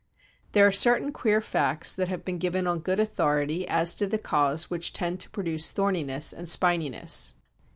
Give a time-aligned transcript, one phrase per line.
[0.53, 4.17] There are certain queer facts that have been given on good authority as to the
[4.17, 7.35] causes which tend to produce thorniness and spininess.